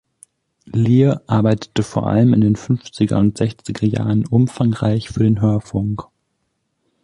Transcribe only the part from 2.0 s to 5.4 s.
allem in den fünfziger und sechziger Jahren umfangreich für